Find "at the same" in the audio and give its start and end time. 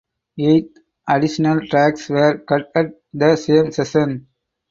2.73-3.71